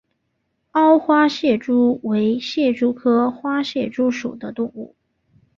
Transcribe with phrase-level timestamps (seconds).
[0.71, 4.95] 凹花蟹蛛为蟹蛛科花蟹蛛属的动物。